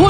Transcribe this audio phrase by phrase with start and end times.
[0.00, 0.09] Who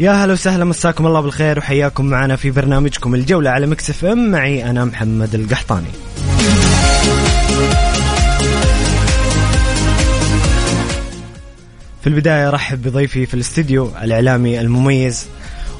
[0.00, 4.30] يا هلا وسهلا مساكم الله بالخير وحياكم معنا في برنامجكم الجولة على Mix FM.
[4.30, 5.86] معي أنا محمد القحطاني.
[12.00, 15.26] في البداية أرحب بضيفي في الاستديو الإعلامي المميز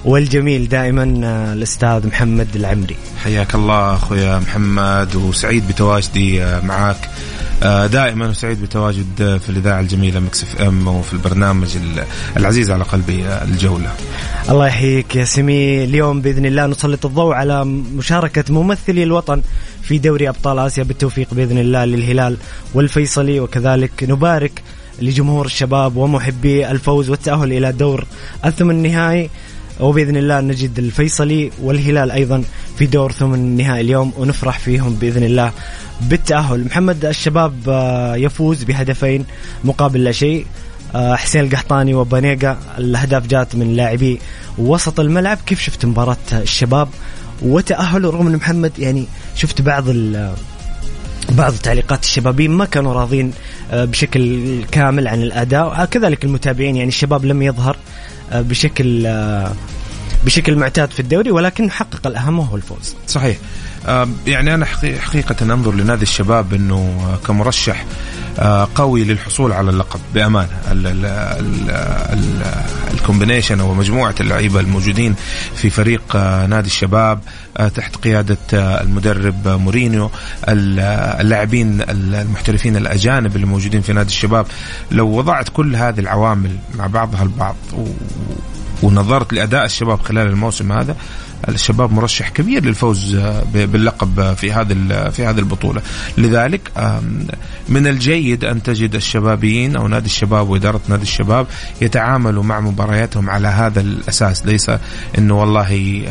[0.05, 2.97] والجميل دائما آه، الأستاذ محمد العمري.
[3.25, 7.11] حياك الله أخويا محمد وسعيد بتواجدي آه، معك
[7.87, 12.05] دائما وسعيد بتواجد في الإذاعة الجميلة Mix FM وفي البرنامج ال-
[12.37, 13.93] العزيز على قلبي آه، الجولة.
[14.51, 15.85] الله يحييك يا سمي.
[15.85, 19.43] اليوم بإذن الله نسلط الضوء على مشاركة ممثلي الوطن
[19.83, 22.37] في دوري أبطال آسيا بالتوفيق بإذن الله للهلال
[22.75, 23.41] والفيصلي.
[23.41, 24.63] وكذلك نبارك
[25.03, 28.05] لجمهور الشباب ومحبي الفوز والتأهل إلى دور
[28.45, 29.31] الثمن النهائي.
[29.81, 32.43] وبإذن الله نجد الفيصلي والهلال أيضا
[32.77, 35.53] في دور ثمن النهائي اليوم ونفرح فيهم بإذن الله.
[36.01, 39.25] بالتأهل محمد الشباب آه، يفوز بهدفين
[39.65, 40.47] مقابل لا شيء.
[40.95, 44.19] آه، حسين القحطاني وبانيجا الأهداف جات من لاعبي
[44.59, 45.39] وسط الملعب.
[45.47, 46.89] كيف شفت مباراة الشباب؟
[47.43, 49.05] وتاهلوا رغم إن محمد يعني
[49.37, 49.85] شفت بعض
[51.31, 53.33] بعض تعليقات الشبابين ما كانوا راضين
[53.73, 55.85] آه، بشكل كامل عن الأداء.
[55.85, 57.77] كذلك المتابعين يعني الشباب لم يظهر.
[58.33, 59.53] بشكل آه،
[60.25, 62.95] بشكل معتاد في الدوري ولكن حقق الاهم وهو الفوز.
[63.09, 63.37] صحيح.
[63.87, 66.77] آه، يعني أنا حقي- حقيقة أنظر لنادي الشباب إنه
[67.13, 68.30] آه، كمرشح آه،
[68.75, 70.49] قوي للحصول على اللقب بأمانة.
[70.73, 71.71] ال- ال- ال-
[72.13, 72.43] ال-
[72.95, 75.15] ال combination أو مجموعة اللعيبة الموجودين
[75.55, 77.21] في فريق آه، نادي الشباب
[77.57, 80.11] آه، تحت قيادة آه، المدرب آه، مورينيو
[80.49, 84.47] ال- آه، اللاعبين ال- المحترفين الأجانب اللي موجودين في نادي الشباب.
[84.91, 87.57] لو وضعت كل هذه العوامل مع بعضها البعض
[88.83, 90.97] ونظرت لأداء الشباب خلال الموسم هذا
[91.49, 95.83] الشباب مرشح كبير للفوز آه، باللقب آه، في هذه ال- في هذه البطولة.
[96.19, 96.61] لذلك
[97.69, 101.47] من الجيد أن تجد الشبابيين أو نادي الشباب وإدارة نادي الشباب
[101.81, 104.47] يتعاملوا مع مبارياتهم على هذا الأساس.
[104.47, 104.71] ليس
[105.19, 106.03] إنه والله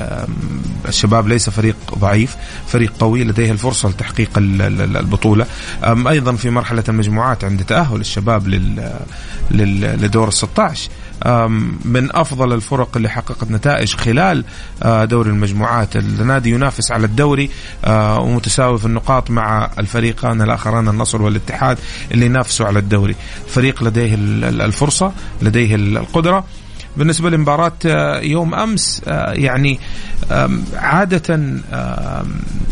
[0.87, 2.35] الشباب ليس فريق ضعيف
[2.67, 5.45] فريق قوي لديه الفرصة لتحقيق ال- ال- البطولة.
[5.85, 8.93] أيضا في مرحلة المجموعات عند تأهل الشباب لل
[9.51, 11.08] لل- لدور ال 16 آم،
[11.85, 14.43] من أفضل الفرق اللي حققت نتائج خلال
[14.83, 15.95] آه، دوري المجموعات.
[15.95, 17.49] النادي ينافس على الدوري
[17.85, 21.77] آه، ومتساوي في النقاط مع الفريقان الآخران النصر والاتحاد
[22.11, 23.15] اللي ينافسوا على الدوري.
[23.47, 26.43] فريق لديه ال- ال- الفرصة لديه ال- القدرة.
[26.97, 29.79] بالنسبة لمباراة آه، يوم أمس يعني
[30.75, 31.39] عادة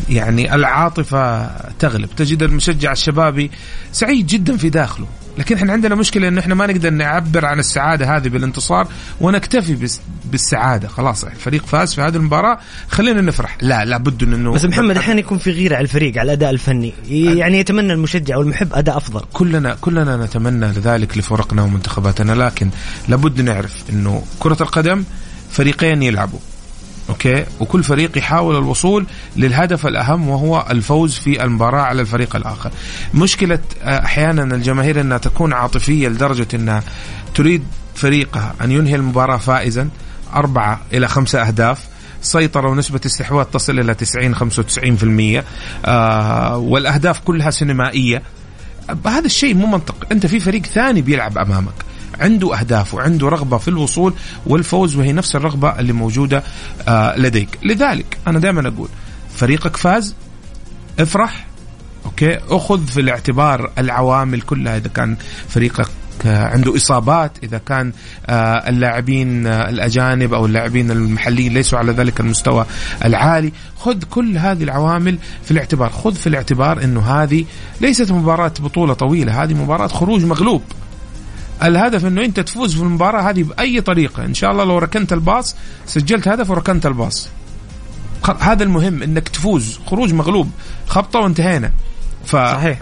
[0.10, 1.48] يعني العاطفة
[1.80, 2.10] تغلب.
[2.18, 3.52] تجد المشجع الشبابي
[3.92, 5.08] سعيد جدا في داخله.
[5.38, 8.88] لكن إحنا عندنا مشكلة إن إحنا ما نقدر نعبر عن السعادة هذه بالانتصار
[9.22, 10.88] ونكتفي بس- بالسعادة.
[10.88, 12.60] خلاص الفريق فاز في هذه المباراة.
[12.90, 13.58] خلينا نفرح.
[13.62, 16.94] لا لابد إنه بس محمد أحيانا يكون في غيرة على الفريق على الأداء الفني.
[17.10, 19.22] يعني يتمنى المشجع والمحب أداء أفضل.
[19.34, 22.70] كلنا كلنا نتمنى ذلك لفرقنا ومنتخباتنا لكن
[23.08, 25.04] لابد نعرف إنه كرة القدم
[25.52, 26.40] فريقين يلعبوا.
[27.10, 32.72] أوكي؟ وكل فريق يحاول الوصول للهدف الأهم وهو الفوز في المباراة على الفريق الآخر.
[33.14, 36.84] مشكلة آه، أحيانا الجماهير إنها تكون عاطفية لدرجة إنها
[37.36, 37.64] تريد
[37.96, 39.90] فريقها أن ينهي المباراة فائزا
[40.36, 41.80] أربعة إلى خمسة أهداف.
[42.22, 45.44] سيطرة ونسبة استحواذ تصل إلى 90 95%
[45.86, 48.22] آه والأهداف كلها سينمائية.
[49.06, 51.74] هذا الشيء مو منطق أنت في فريق ثاني بيلعب أمامك.
[52.20, 54.14] عنده أهداف وعنده رغبة في الوصول
[54.46, 56.44] والفوز وهي نفس الرغبة اللي موجودة
[56.88, 57.50] آه لديك.
[57.64, 58.90] لذلك أنا دائما أقول
[59.36, 60.16] فريقك فاز
[61.00, 61.48] افرح
[62.06, 65.18] أوكي؟ أخذ في الاعتبار العوامل كلها إذا كان
[65.48, 65.88] فريقك
[66.26, 67.92] عنده إصابات إذا كان
[68.28, 72.66] آه، اللاعبين آه، الأجانب أو اللاعبين المحليين ليسوا على ذلك المستوى
[73.06, 73.52] العالي.
[73.78, 75.90] خذ كل هذه العوامل في الاعتبار.
[75.90, 77.46] خذ في الاعتبار إنه هذه
[77.82, 80.62] ليست مباراة بطولة طويلة هذه مباراة خروج مغلوب.
[81.64, 84.26] الهدف إنه أنت تفوز في المباراة هذه بأي طريقة.
[84.26, 85.56] إن شاء الله لو ركنت الباص
[85.86, 87.30] سجلت هدف وركنت الباص.
[88.40, 89.80] هذا المهم إنك تفوز.
[89.86, 90.52] خروج مغلوب.
[90.88, 91.72] خبطة وانتهينا.
[92.26, 92.82] ف صحيح.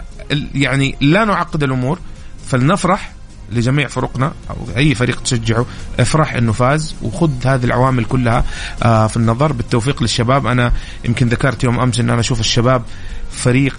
[0.54, 1.98] يعني لا نعقد الأمور.
[2.46, 3.12] فلنفرح
[3.52, 5.66] لجميع فرقنا أو أي فريق تشجعه.
[6.00, 8.44] افرح إنه فاز وخذ هذه العوامل كلها
[8.82, 9.52] آه، في النظر.
[9.52, 10.46] بالتوفيق للشباب.
[10.46, 10.72] أنا
[11.04, 12.82] يمكن ذكرت يوم أمس إن أنا أشوف الشباب
[13.30, 13.78] فريق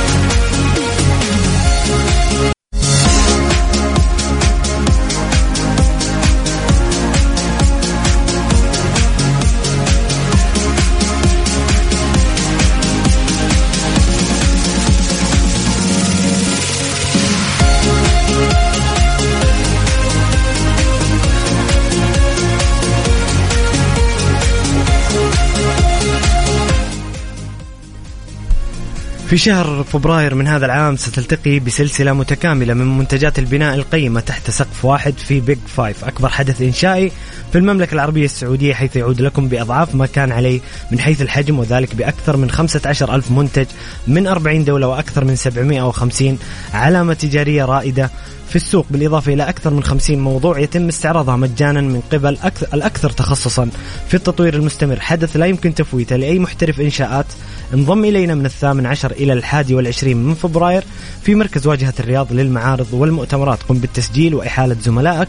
[29.27, 34.85] في شهر فبراير من هذا العام ستلتقي بسلسلة متكاملة من منتجات البناء القيمة تحت سقف
[34.85, 37.13] واحد في بيج فايف أكبر حدث إنشائي
[37.53, 41.95] في المملكة العربية السعودية حيث يعود لكم بأضعاف ما كان عليه من حيث الحجم وذلك
[41.95, 43.67] بأكثر من 15 ألف منتج
[44.07, 46.39] من 40 دولة وأكثر من 750
[46.75, 48.11] علامة تجارية رائدة
[48.49, 52.39] في السوق بالإضافة إلى أكثر من 50 موضوع يتم استعراضها مجانا من قبل
[52.75, 53.71] الأكثر تخصصا
[54.09, 55.01] في التطوير المستمر.
[55.01, 57.27] حدث لا يمكن تفويته لأي محترف إنشاءات
[57.75, 60.85] انضم إلينا من الثامن عشر إلى الحادي والعشرين من فبراير
[61.23, 63.59] في مركز واجهة الرياض للمعارض والمؤتمرات.
[63.69, 65.29] قم بالتسجيل وإحالة زملائك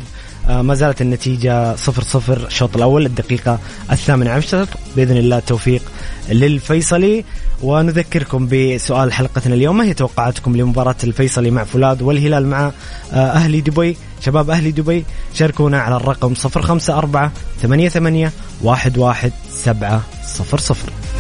[0.50, 3.60] آه، ما زالت النتيجة صفر صفر الشوط الأول الدقيقة
[3.92, 4.32] الثامنة.
[4.32, 5.82] عشر بإذن الله التوفيق
[6.30, 7.24] للفيصلي.
[7.64, 12.72] ونذكركم بسؤال حلقتنا اليوم ما هي توقعاتكم لمباراة الفيصلي مع فولاد والهلال مع
[13.14, 18.32] آه، أهلي دبي؟ شباب أهلي دبي شاركونا على الرقم 054 88
[18.66, 21.11] 11700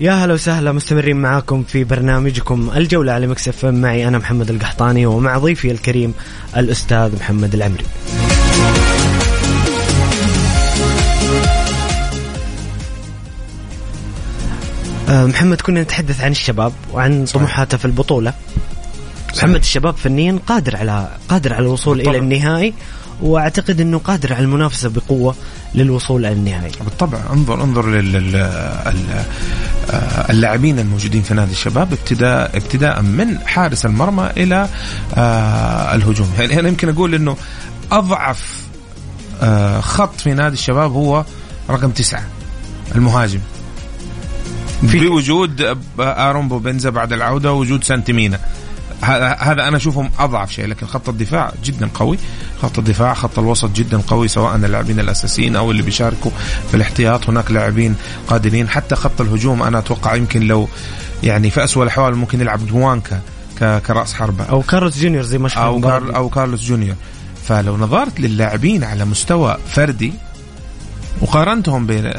[0.00, 5.06] يا هلا وسهلا مستمرين معاكم في برنامجكم الجولة على Mix F معي أنا محمد القحطاني
[5.06, 6.14] ومع ضيفي الكريم
[6.56, 7.84] الأستاذ محمد العمري.
[15.08, 18.32] آه، محمد كنا نتحدث عن الشباب وعن طموحاته في البطولة.
[19.36, 22.16] محمد الشباب فنيا قادر على قادر على الوصول بالطبع.
[22.16, 22.74] إلى النهائي
[23.22, 25.34] وأعتقد إنه قادر على المنافسة بقوة
[25.74, 26.72] للوصول إلى النهائي.
[26.84, 28.36] بالطبع انظر انظر لل
[30.30, 34.68] اللاعبين الموجودين في نادي الشباب ابتداء ابتداء من حارس المرمى إلى
[35.14, 37.36] آه، الهجوم، يعني أنا يمكن أقول إنه
[37.92, 38.68] أضعف
[39.42, 41.24] آه، خط في نادي الشباب هو
[41.70, 42.24] رقم تسعة
[42.94, 43.40] المهاجم.
[44.86, 48.38] في وجود ارون بوبنزا بعد العودة وجود سانتيمينا
[49.02, 52.18] هذا أنا أشوفهم أضعف شيء لكن خط الدفاع جدا قوي.
[52.62, 56.30] خط الدفاع خط الوسط جدا قوي سواء اللاعبين الأساسيين أو اللي بيشاركوا
[56.68, 57.28] في الاحتياط.
[57.28, 57.96] هناك لاعبين
[58.28, 60.68] قادرين حتى خط الهجوم أنا أتوقع يمكن لو
[61.22, 63.20] يعني في اسوء الأحوال ممكن يلعب دوانكا
[63.58, 64.44] كرأس حربة.
[64.44, 66.96] أو كارلوس جونيور زي ما أو كار أو كارلوس جونيور.
[67.44, 70.12] فلو نظرت للاعبين على مستوى فردي
[71.20, 72.12] وقارنتهم بين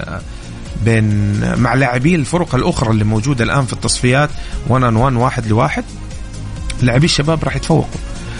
[0.85, 4.29] بين مع لاعبي الفرق الأخرى اللي موجودة الآن في التصفيات
[4.67, 5.83] one on one واحد لواحد
[6.81, 7.99] لاعبي الشباب راح يتفوقوا.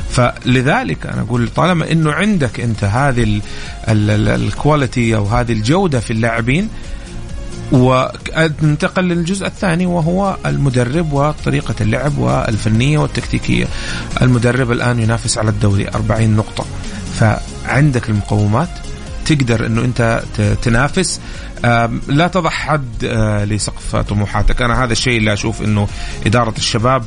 [0.10, 3.42] فلذلك أنا أقول طالما إنه عندك أنت هذه
[3.88, 6.70] الكواليتي أو هذه الجودة في اللاعبين
[7.72, 13.66] وننتقل للجزء الثاني وهو المدرب وطريقة اللعب والفنية والتكتيكية.
[14.22, 16.66] المدرب الآن ينافس على الدوري 40 نقطة.
[17.16, 18.70] فعندك المقومات
[19.26, 20.24] تقدر إنه أنت
[20.62, 21.20] تنافس.
[22.08, 24.62] لا تضع حد آه، لسقف طموحاتك.
[24.62, 25.88] أنا هذا الشيء اللي أشوف إنه
[26.26, 27.04] إدارة الشباب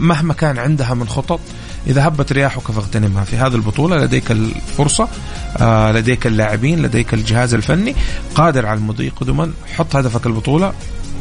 [0.00, 1.40] مهما كان عندها من خطط
[1.86, 3.24] إذا هبت رياحك فاغتنمها.
[3.24, 5.08] في هذه البطولة لديك الفرصة
[5.56, 7.94] آه، لديك اللاعبين لديك الجهاز الفني
[8.34, 9.52] قادر على المضي قدما.
[9.76, 10.72] حط هدفك البطولة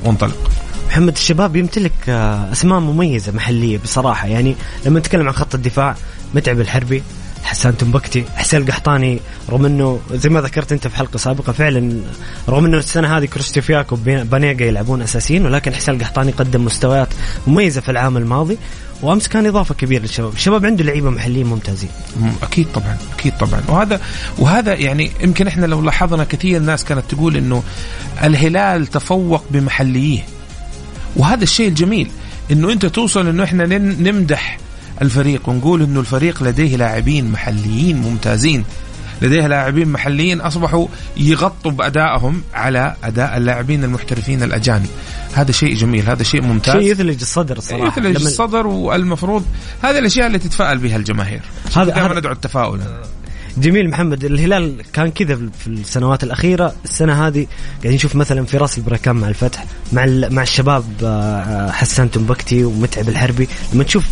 [0.03, 0.51] وانطلق.
[0.87, 2.09] محمد الشباب يمتلك
[2.51, 4.27] أسماء مميزة محلية بصراحة.
[4.27, 5.95] يعني لما نتكلم عن خط الدفاع
[6.35, 7.03] متعب الحربي
[7.45, 12.01] حسان تنبكتي حسين القحطاني رغم انه زي ما ذكرت انت في حلقة سابقة فعلا
[12.49, 17.07] رغم انه السنة هذه كريستوفياك وبانيجا يلعبون أساسيين ولكن حسين القحطاني قدم مستويات
[17.47, 18.57] مميزة في العام الماضي
[19.01, 21.89] وأمس كان إضافة كبيرة للشباب، الشباب عنده لعيبة محليين ممتازين.
[22.43, 24.01] أكيد طبعا أكيد طبعا وهذا
[24.37, 27.63] وهذا يعني يمكن إحنا لو لاحظنا كثير الناس كانت تقول إنه
[28.23, 30.23] الهلال تفوق بمحلييه.
[31.15, 32.09] وهذا الشيء الجميل
[32.51, 34.57] إنه أنت توصل إنه إحنا نمدح
[35.01, 38.63] الفريق ونقول إنه الفريق لديه لاعبين محليين ممتازين.
[39.21, 40.87] لديه لاعبين محليين أصبحوا
[41.17, 44.89] يغطوا بادائهم على أداء اللاعبين المحترفين الأجانب.
[45.33, 46.75] هذا شيء جميل هذا شيء ممتاز.
[46.75, 48.15] شيء يثلج الصدر الصراحه يثلج.
[48.15, 49.45] الصدر والمفروض
[49.81, 51.41] هذه الأشياء اللي تتفائل بها الجماهير.
[51.75, 52.79] هذا دائما ندعو التفاؤل.
[53.57, 56.75] جميل محمد الهلال كان كذا في السنوات الأخيرة.
[56.85, 62.11] السنة هذه قاعدين نشوف مثلا في راس البركان مع الفتح مع مع الشباب آه، حسان
[62.11, 63.47] تنبكتي ومتعب الحربي.
[63.73, 64.05] لما تشوف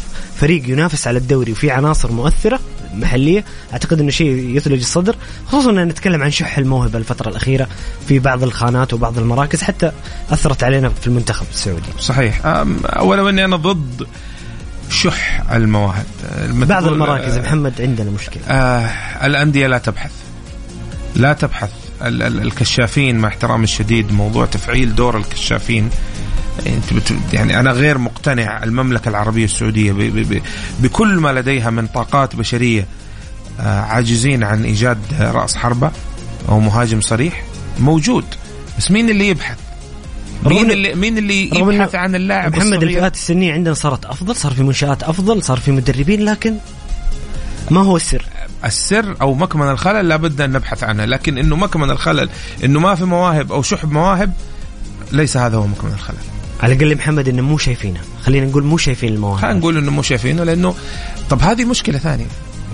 [0.44, 2.60] فريق ينافس على الدوري وفي عناصر مؤثرة
[2.94, 5.16] محلية أعتقد إنه شيء يثلج الصدر
[5.48, 7.68] خصوصا إن نتكلم عن شح الموهبة الفترة الأخيرة
[8.08, 9.92] في بعض الخانات وبعض المراكز حتى
[10.32, 11.90] أثرت علينا في المنتخب السعودي.
[12.00, 12.46] صحيح.
[13.02, 14.08] ولو إني أنا ضد
[14.90, 16.06] شح المواهب.
[16.54, 18.44] بعض المراكز محمد عندنا مشكلة.
[18.48, 18.90] آه
[19.26, 20.12] الأندية لا تبحث.
[21.16, 21.72] لا تبحث.
[22.02, 25.90] الكشافين مع احترامي الشديد موضوع تفعيل دور الكشافين
[26.68, 29.92] انت يعني أنا غير مقتنع المملكة العربية السعودية
[30.80, 32.88] بكل ما لديها من طاقات بشرية
[33.60, 35.92] آه، عاجزين عن ايجاد رأس حربة
[36.50, 37.44] أو مهاجم صريح
[37.80, 38.26] موجود.
[38.78, 39.58] بس مين اللي يبحث؟
[40.46, 44.64] مين اللي مين اللي يبحث عن اللاعب محمد الفئات السنية عندنا صارت أفضل صار في
[44.64, 46.58] منشآت أفضل صار في مدربين لكن
[47.72, 48.26] ما هو السر؟
[48.66, 52.30] السر أو مكمن الخلل لابد أن نبحث عنه لكن إنه مكمن الخلل
[52.64, 54.34] إنه ما في مواهب أو شحب مواهب
[55.12, 56.33] ليس هذا هو مكمن الخلل.
[56.64, 59.42] على الأقل محمد إنه مو شايفينها خلينا نقول مو شايفين المواهب.
[59.42, 60.76] خلينا نقول إنه مو شايفينه لأنه
[61.30, 62.26] طب هذه مشكلة ثانية.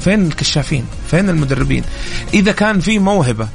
[0.02, 1.84] فين الكشافين؟ فين المدربين؟
[2.34, 3.48] إذا كان في موهبة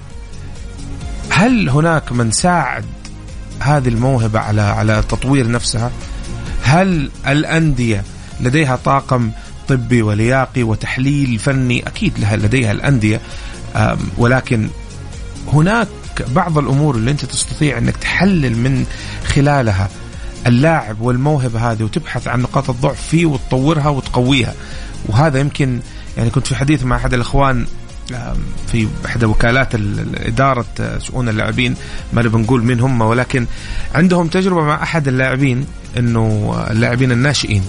[1.30, 2.84] هل هناك من ساعد
[3.60, 5.90] هذه الموهبة على على تطوير نفسها؟
[6.62, 8.04] هل الأندية
[8.40, 9.30] لديها طاقم
[9.68, 13.20] طبي ولياقي وتحليل فني؟ أكيد لها لديها الأندية.
[14.18, 14.68] ولكن
[15.52, 15.88] هناك
[16.28, 18.86] بعض الأمور اللي أنت تستطيع إنك تحلل من
[19.26, 19.88] خلالها.
[20.46, 24.54] اللاعب والموهبة هذه وتبحث عن نقاط الضعف فيه وتطورها وتقويها.
[25.06, 25.80] وهذا يمكن
[26.16, 27.66] يعني كنت في حديث مع أحد الإخوان
[28.66, 29.68] في إحدى وكالات
[30.14, 31.76] إدارة شؤون اللاعبين
[32.12, 33.46] ما نبي نقول مين هم ولكن
[33.94, 35.66] عندهم تجربة مع أحد اللاعبين
[35.98, 37.62] إنه اللاعبين الناشئين.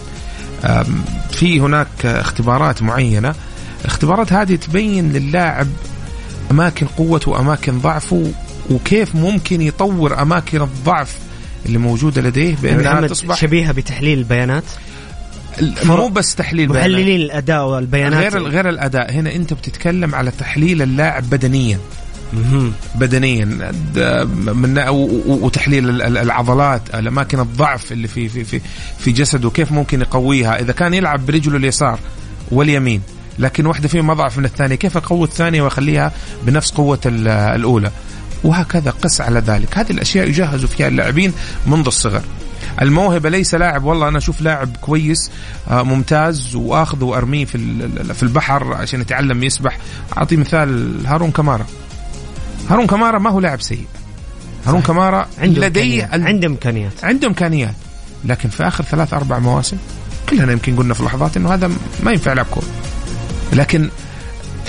[1.31, 3.35] في هناك اختبارات معينة.
[3.81, 5.67] الاختبارات هذه تبين للاعب
[6.51, 8.31] أماكن قوته وأماكن ضعفه
[8.69, 11.17] وكيف ممكن يطور أماكن الضعف
[11.65, 14.63] اللي موجودة لديه بأنها تصبح شبيهة بتحليل البيانات؟
[15.85, 18.33] مو بس تحليل محللين الأداء والبيانات.
[18.33, 19.11] غير غير الأداء.
[19.11, 21.79] هنا أنت بتتكلم على تحليل اللاعب بدنيا.
[22.95, 23.45] بدنيا.
[24.35, 24.83] من
[25.27, 28.61] وتحليل العضلات الأماكن الضعف اللي في في في
[28.99, 31.99] في جسده كيف ممكن يقويها؟ إذا كان يلعب برجله اليسار
[32.51, 33.01] واليمين
[33.39, 36.11] لكن واحدة فيهم أضعف من الثانية كيف أقوي الثانية وأخليها
[36.43, 37.91] بنفس قوة الأولى؟
[38.43, 39.77] وهكذا قس على ذلك.
[39.77, 41.33] هذه الأشياء يجهز فيها اللاعبين
[41.67, 42.21] منذ الصغر.
[42.81, 45.31] الموهبة ليس لاعب والله أنا أشوف لاعب كويس
[45.69, 47.57] آه، ممتاز واخذه وأرميه في
[48.13, 49.77] في البحر عشان يتعلم يسبح.
[50.17, 51.65] اعطي مثال هارون كمارا.
[52.69, 53.85] هارون كمارا ما هو لاعب سيء.
[54.65, 57.03] هارون كمارا عنده لديه عنده إمكانيات.
[57.03, 57.75] عنده إمكانيات.
[58.25, 59.77] لكن في آخر ثلاث أربع مواسم
[60.29, 61.71] كلنا يمكن قلنا في لحظات إنه هذا
[62.03, 62.67] ما ينفع يلعب كورة.
[63.53, 63.89] لكن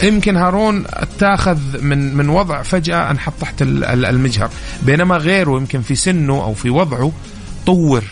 [0.03, 4.51] يمكن هارون اتاخذ من من وضع فجأة انحط تحت المجهر.
[4.83, 7.13] بينما غيره يمكن في سنه أو في وضعه
[7.67, 8.05] طور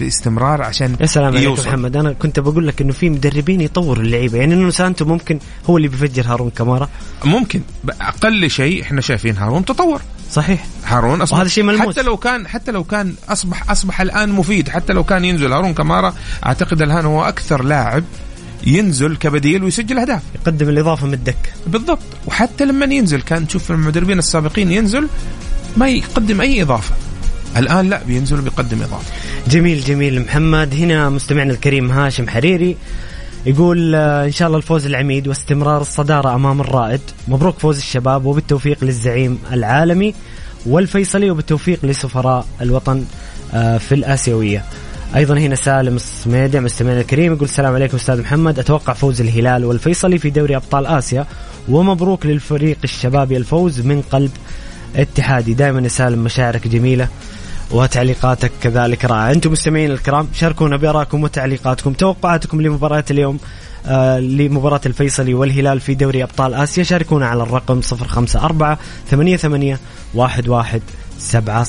[0.00, 1.68] باستمرار عشان يا سلام عليك يوصل.
[1.68, 1.96] محمد.
[1.96, 4.38] أنا كنت بقول لك إنه في مدربين يطوروا اللعيبة.
[4.38, 5.38] يعني إنه سانتو ممكن
[5.70, 6.88] هو اللي بيفجر هارون كمارا
[7.24, 7.60] ممكن.
[8.00, 10.00] أقل شيء إحنا شايفين هارون تطور.
[10.32, 10.66] صحيح.
[10.84, 11.94] هارون أصبح وهذا شيء ملموس.
[11.94, 14.68] حتى لو كان حتى لو كان اصبح أصبح الآن مفيد.
[14.68, 15.52] حتى لو كان ينزل.
[15.52, 16.14] هارون كمارا
[16.46, 18.04] أعتقد الآن هو أكثر لاعب
[18.66, 20.22] ينزل كبديل ويسجل أهداف.
[20.34, 21.98] يقدم الإضافة من الدكه بالضبط.
[22.26, 25.08] وحتى لما ينزل كان تشوف المدربين السابقين ينزل
[25.76, 26.94] ما يقدم أي إضافة.
[27.56, 29.12] الآن لا بينزل وبيقدم إضافة.
[29.48, 30.20] جميل جميل.
[30.20, 32.76] محمد هنا مستمعنا الكريم هاشم حريري
[33.46, 37.00] يقول آه، إن شاء الله الفوز العميد واستمرار الصدارة أمام الرائد.
[37.28, 40.14] مبروك فوز الشباب وبالتوفيق للزعيم العالمي
[40.66, 43.04] والفيصلي وبالتوفيق لسفراء الوطن
[43.54, 44.64] آه، في الآسيوية.
[45.16, 48.58] أيضا هنا سالم الصميدع مستمعنا الكريم يقول السلام عليكم أستاذ محمد.
[48.58, 51.26] أتوقع فوز الهلال والفيصلي في دوري أبطال آسيا
[51.68, 54.30] ومبروك للفريق الشبابي الفوز من قلب
[54.96, 55.54] اتحادي.
[55.54, 57.08] دائما يا سالم مشاعرك جميلة
[57.70, 59.32] وتعليقاتك كذلك رائعة.
[59.32, 63.38] أنتم مستمعين الكرام شاركونا بآرائكم وتعليقاتكم توقعاتكم لمباراة اليوم
[63.86, 66.82] آه لمباراة الفيصلي والهلال في دوري أبطال آسيا.
[66.82, 68.76] شاركونا على الرقم 054
[69.10, 69.78] 88
[70.16, 70.80] 11
[71.18, 71.64] 700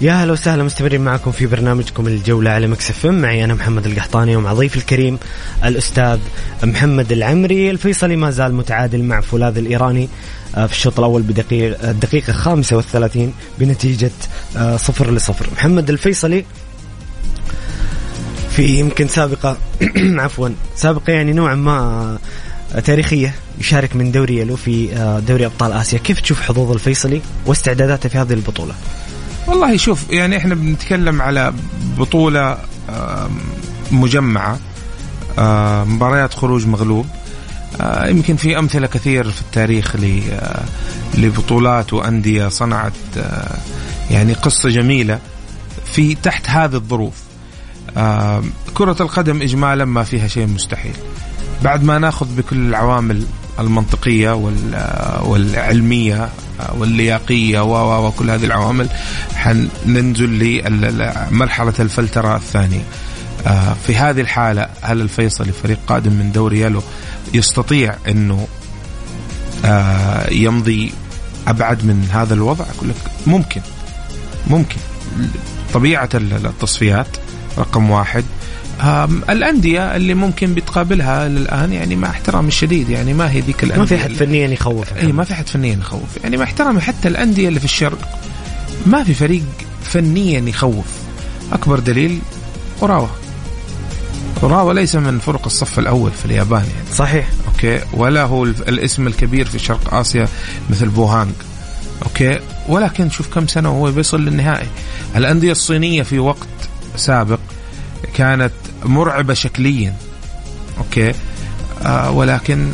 [0.00, 4.52] يا هلا وسهلا مستمرين معكم في برنامجكم الجولة على مكسف معي أنا محمد القحطاني ومع
[4.52, 5.18] ضيف الكريم
[5.64, 6.18] الأستاذ
[6.64, 10.08] محمد العمري الفيصلي ما زال متعادل مع فولاذ الإيراني
[10.56, 14.10] آه، في الشوط الأول بدقيقة الدقيقة 35 بنتيجة
[14.56, 15.46] آه، صفر لصفر.
[15.56, 16.44] محمد الفيصلي
[18.50, 19.56] في يمكن سابقة
[20.24, 22.18] عفوا سابقة يعني نوعا ما
[22.84, 25.98] تاريخية يشارك من دوري يلو في آه، دوري أبطال آسيا.
[25.98, 28.74] كيف تشوف حظوظ الفيصلي واستعداداته في هذه البطولة؟
[29.46, 31.54] والله شوف يعني إحنا بنتكلم على
[31.98, 32.58] بطولة
[33.92, 34.58] مجمعة
[35.84, 37.06] مباريات خروج مغلوب.
[38.04, 39.96] يمكن في أمثلة كثير في التاريخ
[41.14, 42.92] لبطولات وأندية صنعت
[44.10, 45.18] يعني قصة جميلة
[45.84, 47.14] في تحت هذه الظروف.
[48.74, 50.94] كرة القدم إجمالا ما فيها شيء مستحيل.
[51.62, 53.26] بعد ما ناخذ بكل العوامل
[53.58, 54.30] المنطقية
[55.22, 56.28] والعلمية
[56.78, 57.60] واللياقية
[58.06, 58.88] وكل هذه العوامل
[59.34, 62.82] حننزل لمرحلة الفلترة الثانية.
[63.46, 66.82] آه، في هذه الحالة هل الفيصلي فريق قادم من دوري يلو
[67.34, 68.46] يستطيع أنه
[69.64, 70.92] آه، يمضي
[71.48, 73.60] أبعد من هذا الوضع؟ أقول لك ممكن.
[74.46, 74.76] ممكن.
[75.74, 77.06] طبيعة التصفيات
[77.58, 78.24] رقم واحد.
[79.30, 83.86] الأندية اللي ممكن بتقابلها الآن يعني مع احترامي الشديد يعني ما هي ذيك الأندية ما
[83.86, 86.16] في حد فنيا يخوف إي ما في حد فنيا يخوف.
[86.22, 88.20] يعني مع احترامي حتى الأندية اللي في الشرق
[88.86, 89.44] ما في فريق
[89.82, 90.86] فنيا يخوف.
[91.52, 92.18] أكبر دليل
[92.82, 93.08] أوراوا.
[94.42, 96.96] أوراوا ليس من فرق الصف الأول في اليابان يعني.
[96.96, 97.28] صحيح.
[97.48, 100.28] okay؟ ولا هو الاسم الكبير في شرق آسيا
[100.70, 101.32] مثل بوهانج
[102.02, 104.66] okay؟ ولكن شوف كم سنة وهو بيصل للنهائي.
[105.16, 106.48] الأندية الصينية في وقت
[106.96, 107.38] سابق
[108.14, 108.52] كانت
[108.86, 109.94] مرعبة شكليا.
[110.78, 111.14] okay.
[111.82, 112.72] آه ولكن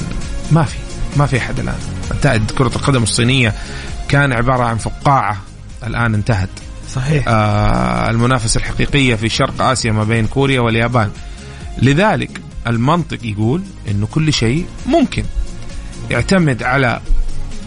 [0.50, 0.76] ما في
[1.16, 1.78] ما في أحد الآن.
[2.12, 3.54] انتهت كرة القدم الصينية.
[4.08, 5.36] كان عبارة عن فقاعة
[5.86, 6.48] الآن انتهت.
[6.94, 7.24] صحيح.
[7.28, 11.10] آه المنافسة الحقيقية في شرق آسيا ما بين كوريا واليابان.
[11.78, 15.24] لذلك المنطق يقول إنه كل شيء ممكن.
[16.10, 17.00] يعتمد على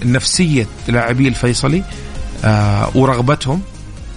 [0.06, 1.84] نفسية لاعبي الفيصلي
[2.46, 3.62] آه ورغبتهم.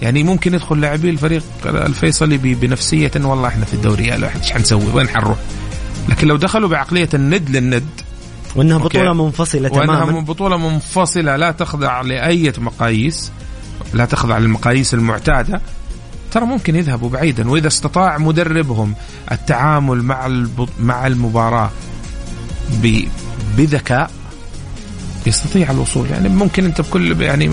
[0.01, 5.09] يعني ممكن يدخل لاعبي الفريق الفيصلي بنفسية والله إحنا في الدوري يا إيش حنسوي؟ وين
[5.09, 5.37] حنروح؟
[6.09, 7.89] لكن لو دخلوا بعقلية الند للند
[8.55, 10.03] وإنها بطولة منفصلة تماما.
[10.03, 13.31] وانها بطولة منفصلة لا تخضع لأي مقاييس
[13.93, 15.61] لا تخضع للمقاييس المعتادة
[16.31, 18.95] ترى ممكن يذهبوا بعيدا وإذا استطاع مدربهم
[19.31, 20.45] التعامل مع
[20.79, 21.71] مع المباراة
[23.57, 24.11] بذكاء
[25.27, 26.09] يستطيع الوصول.
[26.09, 27.49] يعني ممكن أنت بكل يعني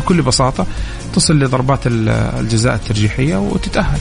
[0.00, 0.66] بكل بساطة
[1.14, 3.98] تصل لضربات الجزاء الترجيحية وتتأهل.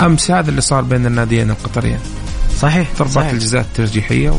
[0.00, 1.98] أمس هذا اللي صار بين الناديين القطريين.
[2.60, 3.30] صحيح ضربات صحيح.
[3.30, 4.34] الجزاء الترجيحية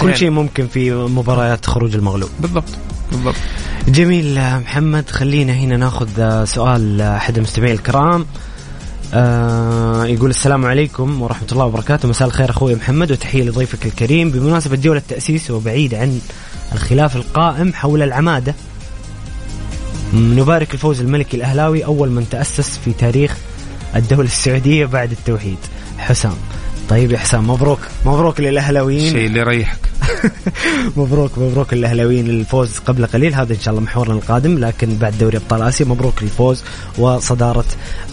[0.00, 2.30] كل شيء ممكن في مباريات خروج المغلوب.
[2.40, 2.68] بالضبط
[3.12, 3.34] بالضبط.
[3.88, 8.26] جميل محمد خلينا هنا ناخذ سؤال أحد المستمعين الكرام.
[9.14, 12.08] آه يقول السلام عليكم ورحمة الله وبركاته.
[12.08, 14.30] مساء الخير أخوي محمد وتحية لضيفك الكريم.
[14.30, 16.20] بمناسبة جولة تأسيس وبعيد عن
[16.74, 18.54] الخلاف القائم حول العمادة.
[20.14, 23.36] نبارك الفوز الملكي الأهلاوي أول من تأسس في تاريخ
[23.96, 25.58] الدولة السعودية بعد التوحيد.
[25.98, 26.36] حسام.
[26.88, 27.80] طيب يا حسام مبروك.
[28.06, 29.06] مبروك للأهلاويين.
[29.06, 29.91] الشيء اللي يريحك.
[30.96, 33.34] مبروك مبروك للاهلاويين الفوز قبل قليل.
[33.34, 36.64] هذا إن شاء الله محورنا القادم لكن بعد دوري أبطال آسيا مبروك الفوز
[36.98, 37.64] وصدارة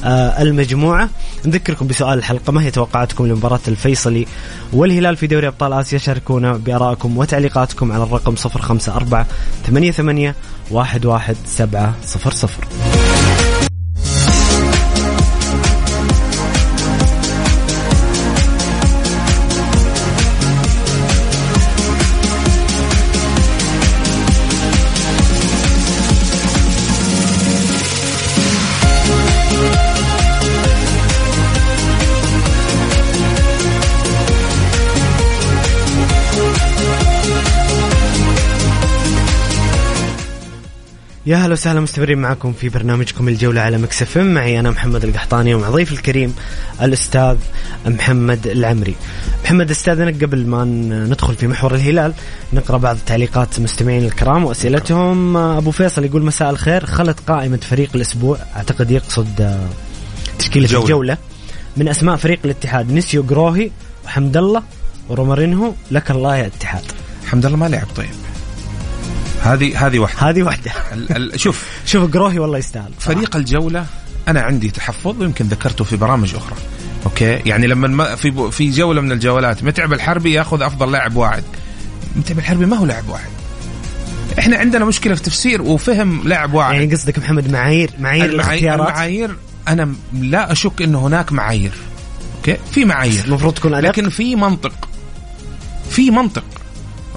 [0.03, 1.09] آه المجموعة.
[1.45, 4.25] نذكركم بسؤال الحلقة ما هي توقعاتكم لمباراة الفيصلي
[4.73, 9.25] والهلال في دوري أبطال آسيا؟ شاركونا بآرائكم وتعليقاتكم على الرقم 054
[9.65, 10.33] 88
[10.71, 12.98] 11700
[41.29, 45.69] يا هلا وسهلا مستمرين معكم في برنامجكم الجولة على مكسف معي أنا محمد القحطاني ومع
[45.69, 46.35] ضيف الكريم
[46.81, 47.37] الأستاذ
[47.85, 48.95] محمد العمري.
[49.43, 50.65] محمد أستاذنا قبل ما
[51.09, 52.13] ندخل في محور الهلال
[52.53, 55.37] نقرأ بعض تعليقات مستمعين الكرام وأسئلتهم.
[55.37, 56.85] أبو فيصل يقول مساء الخير.
[56.85, 59.59] خلت قائمة فريق الأسبوع أعتقد يقصد
[60.39, 61.17] تشكيلة الجولة, الجولة.
[61.77, 63.71] من أسماء فريق الاتحاد نسيو جروهي
[64.05, 64.63] وحمد الله
[65.09, 66.83] ورومارينهو لك الله يا اتحاد.
[67.25, 68.28] حمد الله ما لعب طيب.
[69.53, 70.71] هذه هذه واحدة هذه واحدة
[71.35, 71.67] شوف.
[71.85, 72.91] شوف قروهي والله يستاهل.
[72.99, 73.85] فريق الجولة
[74.27, 76.57] أنا عندي تحفظ ويمكن ذكرته في برامج أخرى.
[77.05, 81.43] أوكي؟ يعني لما في في جولة من الجولات متعب الحربي ياخذ أفضل لاعب واحد.
[82.15, 83.29] متعب الحربي ما هو لاعب واحد.
[84.39, 86.73] إحنا عندنا مشكلة في تفسير وفهم لاعب واحد.
[86.73, 89.35] يعني قصدك محمد معايير معايير الاختيارات؟ المعايير
[89.67, 91.71] أنا لا أشك إنه هناك معايير.
[92.37, 93.23] okay؟ في معايير.
[93.25, 93.89] المفروض تكون أدق.
[93.89, 94.89] لكن في منطق.
[95.89, 96.43] في منطق.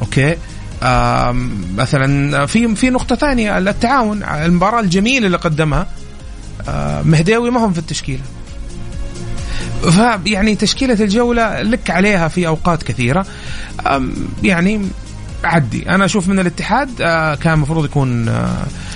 [0.02, 0.36] okay؟
[1.76, 5.86] مثلا في في نقطة ثانية التعاون المباراة الجميلة اللي قدمها
[7.04, 8.22] مهداوي ما هم في التشكيلة.
[9.90, 13.26] فيعني تشكيلة الجولة لك عليها في أوقات كثيرة.
[14.42, 14.88] يعني
[15.44, 15.90] عدي.
[15.90, 16.88] أنا أشوف من الاتحاد
[17.42, 18.38] كان المفروض يكون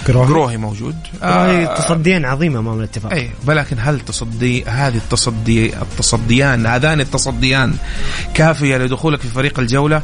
[0.07, 0.96] قروهي موجود.
[1.22, 3.12] قروهي تصديان عظيمة أمام الاتفاق.
[3.12, 7.75] أي ولكن هل تصدي هذه التصدي التصديان هذان التصديان
[8.35, 10.03] كافية لدخولك في فريق الجولة؟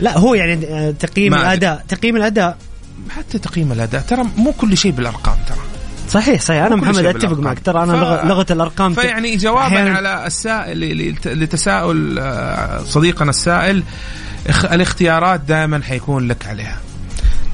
[0.00, 1.84] لا هو يعني آه، تقييم الأداء.
[1.88, 2.56] تقييم الأداء.
[3.10, 5.58] حتى تقييم الأداء ترى مو كل شيء بالأرقام ترى.
[6.10, 6.62] صحيح صحيح.
[6.64, 7.58] أنا محمد أتفق معك.
[7.58, 8.24] ترى أنا ف...
[8.24, 9.96] لغة الأرقام فيعني جوابا.
[9.96, 13.82] على السائل لتساؤل آه، صديقنا السائل
[14.64, 16.76] الاختيارات دائما حيكون لك عليها.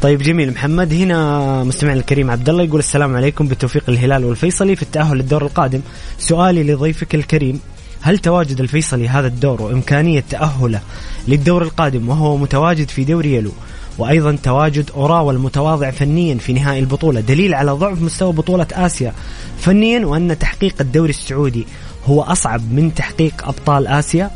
[0.03, 0.53] طيب جميل.
[0.53, 5.43] محمد هنا مستمعنا الكريم عبد الله يقول السلام عليكم بتوفيق الهلال والفيصلي في التأهل للدور
[5.43, 5.81] القادم.
[6.19, 7.61] سؤالي لضيفك الكريم.
[8.05, 10.81] هل تواجد الفيصلي هذا الدور وإمكانية تأهله
[11.29, 13.53] للدور القادم وهو متواجد في دوري يلو؟
[13.99, 17.21] وأيضا تواجد أوراوا المتواضع فنيا في نهائي البطولة.
[17.21, 19.13] دليل على ضعف مستوى بطولة آسيا
[19.59, 21.67] فنيا وأن تحقيق الدوري السعودي
[22.07, 24.31] هو أصعب من تحقيق أبطال آسيا.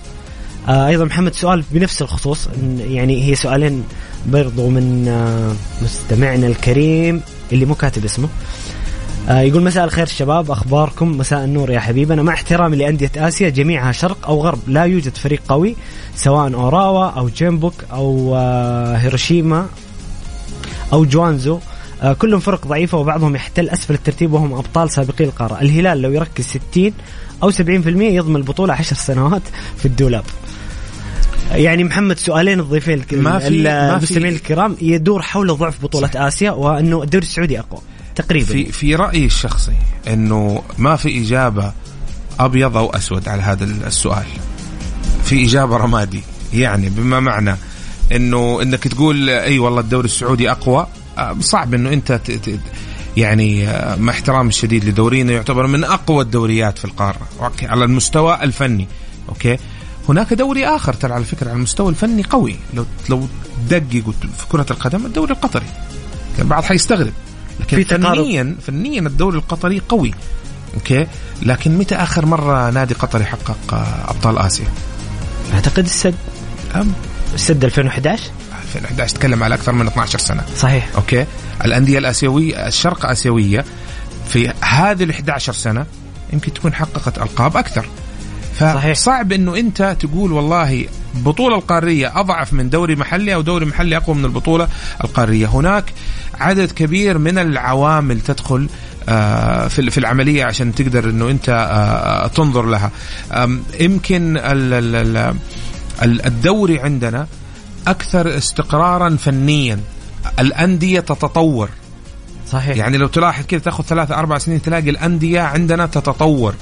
[0.69, 3.85] آه أيضا محمد سؤال بنفس الخصوص يعني هي سؤالين
[4.27, 7.21] برضو من آه مستمعنا الكريم
[7.53, 8.29] اللي مو كاتب اسمه.
[9.29, 13.93] آه يقول مساء الخير شباب أخباركم؟ مساء النور يا حبيبنا مع احترامي لأندية آسيا جميعها
[13.93, 14.59] شرق أو غرب.
[14.67, 15.77] لا يوجد فريق قوي
[16.17, 19.67] سواء أوراوا أو جيمبوك أو آه هيروشيما
[20.93, 21.59] أو جوانزو.
[22.03, 25.61] آه كلهم فرق ضعيفة وبعضهم يحتل أسفل الترتيب وهم أبطال سابقي القارة.
[25.61, 26.93] الهلال لو يركز 60
[27.43, 29.43] أو 70% يضمن البطولة 10 سنوات
[29.77, 30.25] في الدولاب.
[31.51, 36.21] يعني محمد سؤالين الضيفين ما في المستمعين الكرام يدور حول ضعف بطولة صح.
[36.21, 37.81] آسيا وأنه الدوري السعودي أقوى.
[38.19, 38.47] تقريبا.
[38.47, 39.75] في في رأيي الشخصي
[40.09, 41.73] إنه ما في إجابة
[42.41, 44.27] أبيض أو أسود على هذا السؤال.
[45.25, 46.21] في إجابة رمادي.
[46.53, 47.57] يعني بما معنى
[48.13, 50.87] إنه إنك تقول إي والله الدوري السعودي أقوى
[51.19, 52.21] آه، صعب إنه أنت
[53.17, 57.21] يعني آه، مع احترامي الشديد لدورينا يعتبر من أقوى الدوريات في القارة.
[57.41, 58.89] okay على المستوى الفني.
[59.29, 59.59] okay
[60.09, 62.57] هناك دوري آخر ترى على فكرة على المستوى الفني قوي.
[62.75, 63.29] لو لو
[63.69, 65.67] تدقق في كرة القدم الدوري القطري.
[66.39, 67.13] البعض حيستغرب.
[67.61, 70.15] لكن في فنيا فنيا الدوري القطري قوي
[70.75, 71.07] okay؟
[71.43, 73.75] لكن متى آخر مرة نادي قطري حقق
[74.09, 74.67] أبطال آسيا؟
[75.55, 76.15] أعتقد السد.
[76.75, 76.93] أم؟
[77.35, 78.23] السد 2011
[78.75, 80.43] 2011 تكلم على أكثر من 12 سنة.
[80.57, 80.89] صحيح.
[80.97, 81.27] okay؟
[81.65, 83.65] الأندية الآسيوية الشرق آسيوية
[84.29, 85.87] في هذه ال 11 سنة
[86.33, 87.87] يمكن تكون حققت ألقاب أكثر.
[88.59, 94.17] فصعب إنه أنت تقول والله البطوله القارية أضعف من دوري محلي أو دوري محلي أقوى
[94.17, 94.69] من البطولة
[95.05, 95.47] القارية.
[95.47, 95.85] هناك
[96.41, 98.69] عدد كبير من العوامل تدخل
[99.09, 102.91] آه، في في العملية عشان تقدر إنه أنت آه، تنظر لها.
[103.81, 104.41] يمكن
[106.03, 107.27] الدوري عندنا
[107.87, 109.81] أكثر استقرارا فنيا.
[110.39, 111.69] الأندية تتطور.
[112.51, 112.77] صحيح.
[112.77, 116.55] يعني لو تلاحظ كذا تاخذ ثلاثة أربع سنين تلاقي الأندية عندنا تتطور.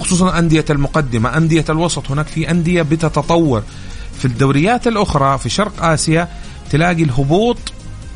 [0.00, 1.36] خصوصا أندية المقدمة.
[1.36, 3.62] أندية الوسط هناك في أندية بتتطور.
[4.18, 6.28] في الدوريات الأخرى في شرق آسيا
[6.70, 7.58] تلاقي الهبوط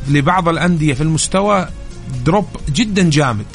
[0.09, 1.69] لبعض الأندية في المستوى
[2.25, 3.47] دروب جدا جامد.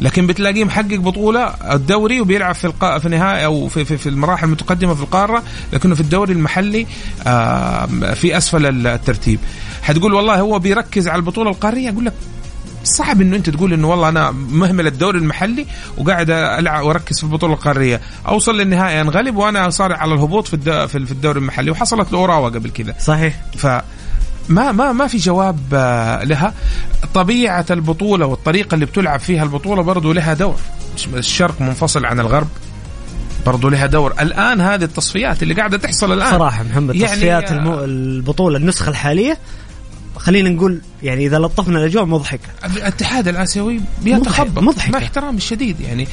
[0.00, 2.98] لكن بتلاقيه محقق بطولة الدوري وبيلعب في القا...
[2.98, 6.86] في النهايه أو في, في, في المراحل المتقدمة في القارة لكنه في الدوري المحلي
[8.14, 9.38] في أسفل الترتيب.
[9.82, 12.12] حتقول والله هو بيركز على البطولة القارية؟ أقول لك
[12.84, 15.66] صعب إنه أنت تقول إنه والله أنا مهمل الدوري المحلي
[15.98, 18.00] وقاعد ألعب وأركز في البطولة القارية.
[18.28, 21.70] أوصل للنهايه أنغلب وأنا صارع على الهبوط في في الدوري المحلي.
[21.70, 22.94] وحصلت لأوراوا قبل كذا.
[22.98, 23.40] صحيح.
[23.56, 23.66] ف
[24.48, 26.54] ما ما ما في جواب آه، لها.
[27.14, 30.56] طبيعة البطولة والطريقة اللي بتلعب فيها البطولة برضو لها دور.
[31.14, 32.48] الشرق منفصل عن الغرب
[33.46, 34.14] برضو لها دور.
[34.20, 36.30] الآن هذه التصفيات اللي قاعدة تحصل الآن.
[36.30, 37.84] صراحة محمد يعني تصفيات المو...
[37.84, 39.38] البطولة النسخة الحالية
[40.20, 42.48] خلينا نقول يعني إذا لطفنا الأجواء مضحكة.
[42.64, 46.08] الاتحاد الآسيوي بيتخبط مضحك مع احترامي الشديد يعني.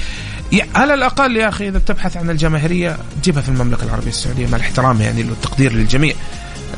[0.76, 5.02] على الأقل يا أخي إذا بتبحث عن الجماهيرية جيبها في المملكة العربية السعودية مع الاحترام
[5.02, 6.15] يعني والتقدير للجميع.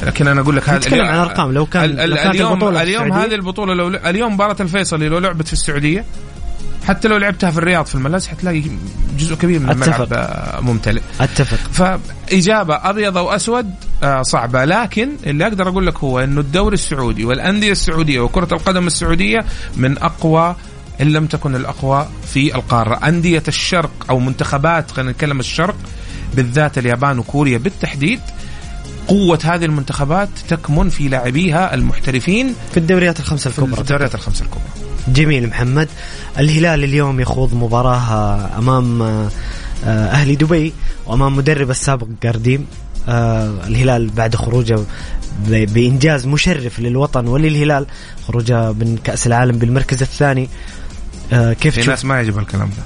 [0.03, 3.35] لكن أنا أقول لك هذا نتكلم عن ارقام لو كان ال ال اليوم اليوم هذه
[3.35, 6.05] البطولة لو اليوم مباراة الفيصلي لو لعبت في السعودية
[6.89, 8.63] حتى لو لعبتها في الرياض في الملاذ حتلاقي
[9.17, 11.01] جزء كبير من الملعب آه، ممتلئ.
[11.21, 11.57] أتفق.
[11.71, 13.71] فإجابة أبيض أو أسود
[14.03, 14.65] آه، صعبة.
[14.65, 19.45] لكن اللي أقدر أقول لك هو إنه الدوري السعودي والأندية السعودية وكرة القدم السعودية
[19.77, 20.55] من أقوى
[21.01, 23.07] إن لم تكن الأقوى في القارة.
[23.07, 25.75] أندية الشرق أو منتخبات خلينا نتكلم الشرق
[26.33, 28.19] بالذات اليابان وكوريا بالتحديد
[29.07, 33.75] قوة هذه المنتخبات تكمن في لاعبيها المحترفين في الدوريات الخمسة الكبرى.
[33.75, 34.78] في الدوريات الخمسة الكبرى.
[35.07, 35.87] جميل محمد.
[36.39, 39.29] الهلال اليوم يخوض مباراة أمام آه،
[39.85, 40.73] أهلي دبي
[41.05, 42.65] وأمام مدرب السابق قارديم
[43.09, 44.79] آه الهلال بعد خروجه
[45.47, 47.85] بإنجاز مشرف للوطن وللهلال
[48.27, 50.49] خروجه من كأس العالم بالمركز الثاني.
[51.33, 52.83] آه كيف في ناس ما يعجب الكلام ده.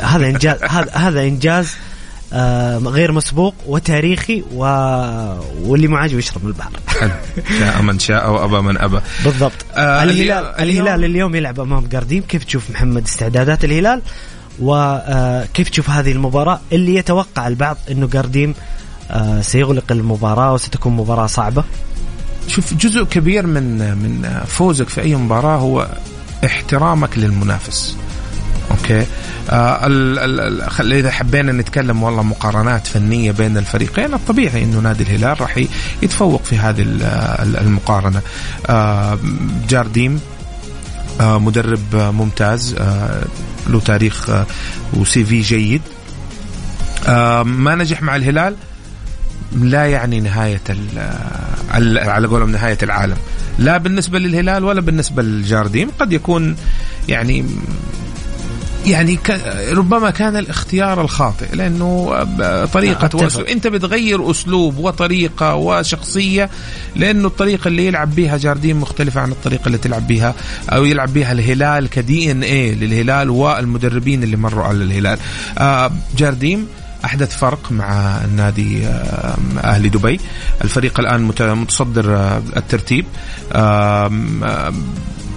[0.00, 1.76] هذا إنجاز هذا هذا إنجاز آه،
[2.78, 4.64] غير مسبوق وتاريخي و...
[5.64, 6.70] واللي ما عاجبه يشرب من البحر.
[7.58, 9.00] شاء من شاء وابى من أبى.
[9.24, 9.52] بالضبط.
[9.74, 14.02] آه الهلال اليوم الهلال اليوم يلعب أمام قارديم كيف تشوف محمد استعدادات الهلال؟
[14.60, 18.54] وكيف آه، تشوف هذه المباراة؟ اللي يتوقع البعض إنه قارديم
[19.10, 21.64] آه سيغلق المباراة وستكون مباراة صعبة.
[22.48, 25.88] شوف جزء كبير من من فوزك في أي مباراة هو
[26.44, 27.96] احترامك للمنافس.
[28.70, 29.06] أوكي.
[29.50, 35.64] آه ال إذا حبينا نتكلم والله مقارنات فنية بين الفريقين الطبيعي إنه نادي الهلال راح
[36.02, 36.82] يتفوق في هذه
[37.60, 38.20] المقارنة.
[38.66, 39.18] آه
[39.68, 40.20] جارديم
[41.20, 43.24] آه مدرب ممتاز آه
[43.66, 44.46] له تاريخ آه
[44.94, 45.82] وسي في جيد.
[47.06, 48.56] آه ما نجح مع الهلال
[49.52, 50.60] لا يعني نهاية
[52.08, 53.16] على قولهم نهاية العالم.
[53.58, 56.56] لا بالنسبة للهلال ولا بالنسبة للجارديم قد يكون
[57.08, 57.44] يعني
[58.86, 59.18] يعني
[59.72, 62.12] ربما كان الاختيار الخاطئ لأنه
[62.72, 66.50] طريقة وأسلوب أنت بتغير أسلوب وطريقة وشخصية
[66.96, 70.34] لأنه الطريقة اللي يلعب بها جاردين مختلفة عن الطريقة اللي تلعب بها
[70.70, 75.18] أو يلعب بها الهلال كدي ان اي للهلال والمدربين اللي مروا على الهلال.
[75.58, 76.66] آه، جارديم
[77.04, 80.20] أحدث فرق مع النادي آه، أهلي دبي.
[80.64, 81.22] الفريق الآن
[81.54, 83.04] متصدر آه، الترتيب.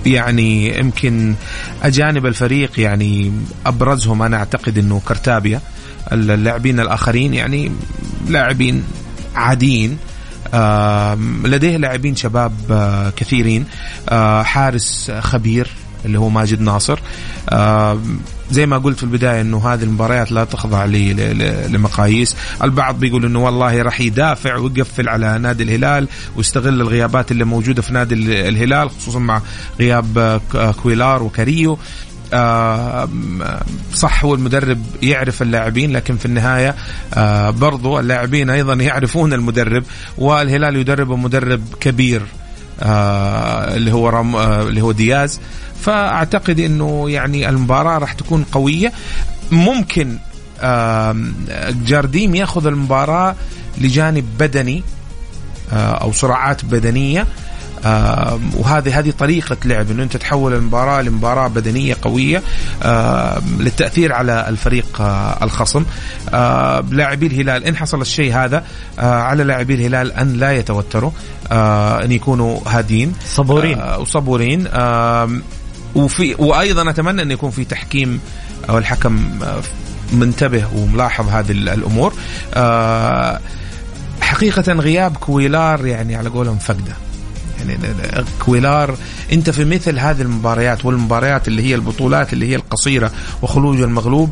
[0.05, 1.35] يعني يمكن
[1.83, 3.31] أجانب الفريق يعني
[3.65, 5.61] أبرزهم أنا أعتقد إنه كرتابيا
[6.11, 7.71] اللاعبين الآخرين يعني
[8.27, 8.83] لاعبين
[9.35, 9.97] عاديين
[11.43, 12.53] لديه لاعبين شباب
[13.17, 13.65] كثيرين
[14.43, 15.67] حارس خبير
[16.05, 16.99] اللي هو ماجد ناصر.
[18.51, 20.85] زي ما قلت في البداية إنه هذه المباريات لا تخضع
[21.69, 27.81] لمقاييس، البعض بيقول إنه والله راح يدافع ويقفل على نادي الهلال ويستغل الغيابات اللي موجودة
[27.81, 28.15] في نادي
[28.49, 29.41] الهلال خصوصا مع
[29.79, 30.41] غياب
[30.83, 31.77] كويلار وكاريو.
[32.33, 33.09] آه
[33.93, 36.75] صح هو المدرب يعرف اللاعبين لكن في النهاية
[37.13, 39.83] آه برضو اللاعبين أيضا يعرفون المدرب
[40.17, 42.21] والهلال يدرب مدرب كبير
[42.81, 45.39] آه اللي هو رم آه اللي هو دياز.
[45.81, 48.91] فأعتقد إنه يعني المباراة راح تكون قوية.
[49.51, 50.17] ممكن
[51.85, 53.35] جارديم يأخذ المباراة
[53.77, 54.83] لجانب بدني
[55.73, 57.27] آه، أو صراعات بدنية.
[58.53, 62.41] وهذه هذه طريقة لعب إنه أنت تحول المباراة لمباراة بدنية قوية
[63.59, 65.83] للتأثير على الفريق آه، الخصم.
[66.91, 68.63] لاعبي الهلال إن حصل الشيء هذا
[68.99, 71.11] آه، على لاعبي الهلال أن لا يتوتروا
[72.03, 73.13] أن يكونوا هادين.
[73.25, 73.81] صبورين.
[73.99, 74.67] وصبورين.
[75.95, 78.19] وفي وأيضا أتمنى أن يكون في تحكيم
[78.69, 79.39] أو الحكم
[80.13, 82.13] منتبه وملاحظ هذه الأمور.
[82.53, 83.39] آه،
[84.21, 86.93] حقيقة غياب كويلار يعني على قولهم فقدة.
[87.59, 87.77] يعني
[88.39, 88.97] كويلار
[89.33, 94.29] أنت في مثل هذه المباريات والمباريات اللي هي البطولات اللي هي القصيرة وخروج المغلوب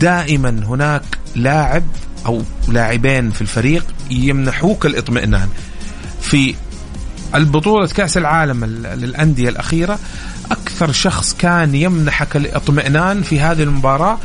[0.00, 1.02] دائما هناك
[1.36, 1.84] لاعب
[2.26, 5.48] أو لاعبين في الفريق يمنحوك الاطمئنان.
[6.20, 6.54] في
[7.34, 9.98] البطولة كأس العالم للأندية الأخيرة
[10.78, 14.18] أكثر شخص كان يمنحك الاطمئنان في هذه المباراة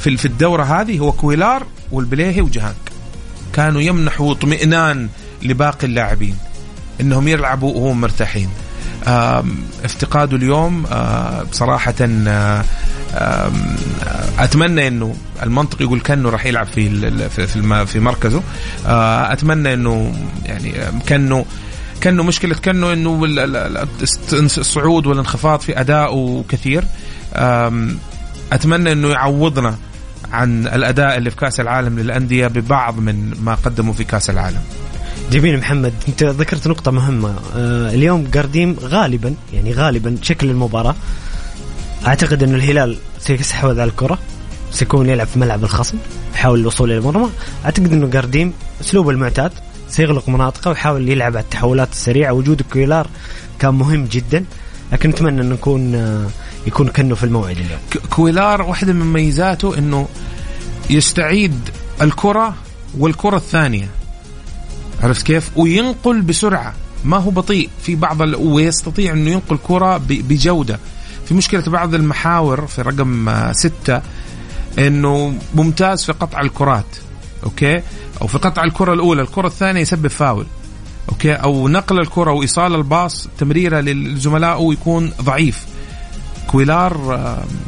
[0.00, 2.74] في الدورة هذه هو كويلار والبليهي وجهانك.
[3.52, 5.08] كانوا يمنحوا اطمئنان
[5.42, 6.36] لباقي اللاعبين
[7.00, 8.48] إنهم يلعبوا وهم مرتاحين.
[9.84, 10.82] افتقاده اليوم
[11.50, 11.94] بصراحة
[14.38, 18.42] أتمنى إنه المنطق يقول كانه راح يلعب في في في مركزه.
[19.32, 20.14] أتمنى إنه
[20.44, 20.72] يعني
[21.06, 21.44] كانه
[22.00, 23.24] كأنه مشكلة كأنه إنه
[24.42, 26.84] الصعود والانخفاض في ادائه كثير
[28.52, 29.76] أتمنى إنه يعوضنا
[30.32, 34.60] عن الأداء اللي في كأس العالم للأندية ببعض من ما قدموا في كأس العالم.
[35.32, 37.34] جميل محمد أنت ذكرت نقطة مهمة.
[37.56, 40.94] آه اليوم جارديم غالبا يعني غالبا شكل المباراة.
[42.06, 44.18] أعتقد إنه الهلال سيستحوذ على الكرة
[44.70, 45.98] سيكون يلعب في ملعب الخصم
[46.34, 47.30] يحاول الوصول إلى المرمى.
[47.64, 49.52] أعتقد إنه جارديم أسلوبه المعتاد
[49.88, 52.32] سيغلق مناطقه ويحاول يلعب على التحولات السريعة.
[52.32, 53.06] وجود كويلار
[53.58, 54.44] كان مهم جدا
[54.92, 56.26] لكن نتمنى انه نكون آه
[56.66, 57.80] يكون كانه في الموعد اليوم.
[58.10, 60.08] كويلار واحدة من مميزاته إنه
[60.90, 61.60] يستعيد
[62.02, 62.54] الكرة
[62.98, 63.88] والكرة الثانية.
[65.02, 66.74] عرفت كيف؟ وينقل بسرعة.
[67.04, 67.70] ما هو بطيء.
[67.82, 68.36] في بعض ال...
[68.36, 70.06] ويستطيع إنه ينقل كرة ب...
[70.06, 70.78] بجودة.
[71.28, 74.02] في مشكلة بعض المحاور في رقم ستة
[74.78, 76.86] إنه ممتاز في قطع الكرات.
[77.46, 77.82] okay؟
[78.22, 80.46] أو في قطع الكرة الأولى الكرة الثانية يسبب foul.
[81.08, 85.66] okay؟ أو نقل الكرة وايصال ال pass تمريرة للزملاء ويكون ضعيف.
[86.46, 86.98] كويلار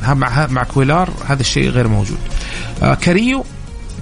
[0.08, 2.18] مع مع كويلار هذا الشيء غير موجود.
[3.00, 3.44] كاريو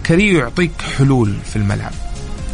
[0.05, 1.93] كاريو يعطيك حلول في الملعب.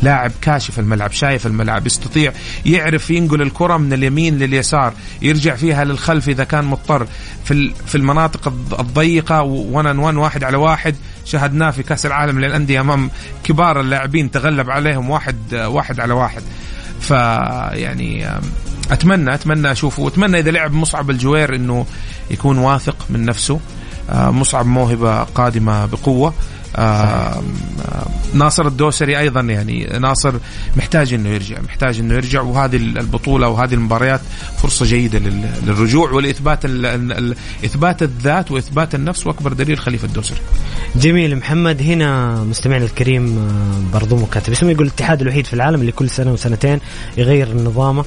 [0.02, 2.32] لاعب كاشف الملعب شايف الملعب يستطيع
[2.66, 7.06] يعرف ينقل الكرة من اليمين لليسار يرجع فيها للخلف إذا كان مضطر.
[7.44, 13.10] في في المناطق الضيقة 1 1 واحد على واحد شاهدناه في كأس العالم للأندية أمام
[13.44, 16.42] كبار اللاعبين تغلب عليهم واحد واحد على واحد.
[17.00, 18.28] فيعني
[18.90, 20.02] أتمنى أتمنى أشوفه.
[20.02, 21.86] واتمنى إذا لعب مصعب الجوير إنه
[22.30, 23.60] يكون واثق من نفسه.
[24.12, 26.28] مصعب موهبة قادمة بقوة.
[26.28, 26.32] آه
[28.34, 30.34] ناصر الدوسري أيضا يعني ناصر
[30.76, 34.20] محتاج إنه يرجع محتاج إنه يرجع وهذه البطولة وهذه المباريات
[34.62, 35.18] فرصة جيدة
[35.66, 36.64] للرجوع ولإثبات
[37.64, 40.38] إثبات الذات وإثبات النفس وأكبر دليل خليفة الدوسري.
[40.96, 41.36] جميل.
[41.36, 43.48] محمد هنا مستمعنا الكريم
[43.92, 44.52] برضو مكاتب.
[44.52, 46.80] اسمه يقول الاتحاد الوحيد في العالم اللي كل سنة وسنتين
[47.16, 48.04] يغير نظامه.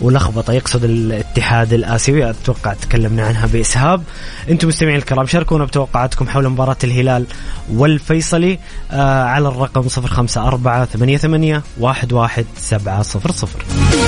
[0.00, 4.02] ولخبطة يقصد الاتحاد الآسيوي أتوقع تكلمنا عنها بإسهاب.
[4.50, 7.26] أنتم مستمعين الكرام شاركونا بتوقعاتكم حول مباراة الهلال
[7.72, 8.58] والفيصلي
[8.90, 13.99] آه على الرقم 054 88 11700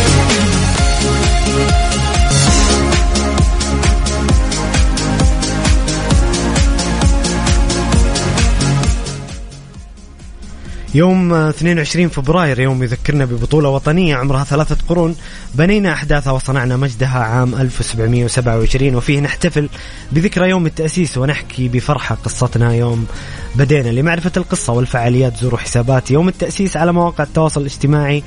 [10.94, 15.16] يوم 22 فبراير يوم يذكرنا ببطولة وطنية عمرها ثلاثة قرون
[15.54, 19.68] بنينا أحداثها وصنعنا مجدها عام 1727 وفيه نحتفل
[20.12, 23.06] بذكرى يوم التأسيس ونحكي بفرحة قصتنا يوم
[23.54, 23.88] بدينا.
[23.88, 28.22] لمعرفة القصة والفعاليات زوروا حسابات يوم التأسيس على مواقع التواصل الاجتماعي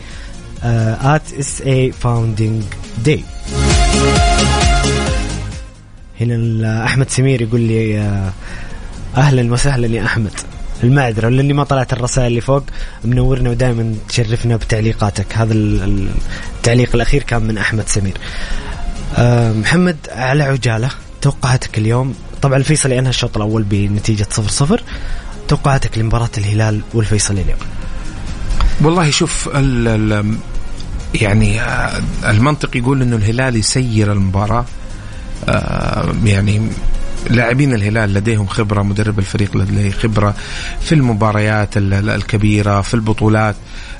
[1.01, 2.63] at SA Founding
[3.07, 3.19] Day.
[6.21, 7.99] هنا أحمد سمير يقول لي
[9.17, 10.31] أهلا وسهلا يا أحمد.
[10.83, 12.63] المعذره لأني ما طلعت الرسائل اللي فوق.
[13.03, 15.25] منورنا ودائما تشرفنا بتعليقاتك.
[15.33, 18.17] هذا التعليق الأخير كان من أحمد سمير.
[19.17, 20.89] أه محمد على عجالة.
[21.21, 24.83] توقعاتك اليوم؟ طبعا الفيصلي أنهى الشوط الأول بنتيجة 0 0
[25.47, 27.59] توقعاتك لمباراة الهلال والفيصلي اليوم؟
[28.81, 30.35] والله شوف ال ال
[31.21, 31.61] يعني
[32.29, 34.65] المنطق يقول إنه الهلال يسير المباراة.
[35.49, 36.69] آه يعني
[37.29, 40.35] لاعبين الهلال لديهم خبرة مدرب الفريق لديه خبرة
[40.81, 43.55] في المباريات الكبيرة في البطولات.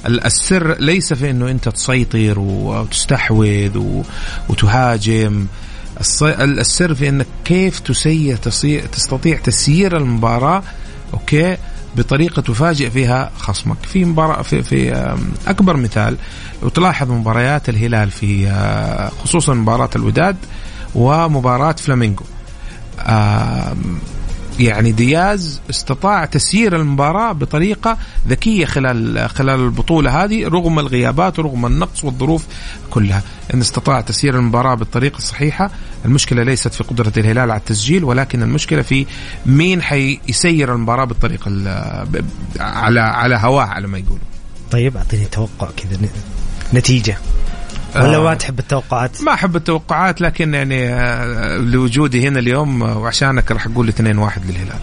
[0.05, 4.03] السر ليس في إنه أنت تسيطر وتستحوذ
[4.49, 5.45] وتهاجم.
[6.21, 8.37] السر في إنك كيف تسير
[8.91, 10.63] تستطيع تسيير المباراة
[11.13, 11.57] أوكي
[11.95, 13.77] بطريقة تفاجئ فيها خصمك.
[13.83, 15.13] في مباراة في, في
[15.47, 16.17] أكبر مثال
[16.61, 18.51] وتلاحظ مباريات الهلال في
[19.23, 20.35] خصوصا مباراة الوداد
[20.95, 22.25] ومباراة فلامينغو.
[24.59, 32.03] يعني دياز استطاع تسيير المباراة بطريقة ذكية خلال خلال البطولة هذه رغم الغيابات ورغم النقص
[32.03, 32.45] والظروف
[32.89, 33.23] كلها.
[33.53, 35.71] إن استطاع تسيير المباراة بالطريقة الصحيحة
[36.05, 39.05] المشكلة ليست في قدرة الهلال على التسجيل ولكن المشكلة في
[39.45, 41.51] مين حيسير المباراة بالطريقة
[42.59, 44.25] على على هواه على ما يقولوا.
[44.71, 46.09] طيب أعطيني توقع كذا
[46.73, 47.17] نتيجة.
[47.95, 48.23] ولا آه.
[48.23, 53.65] ما تحب التوقعات؟ ما أحب التوقعات لكن يعني آه، لوجودي هنا اليوم آه، وعشانك راح
[53.65, 54.79] أقول 2-1 للهلال